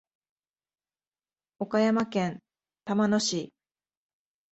[1.59, 2.39] 岡山県
[2.85, 3.53] 玉野市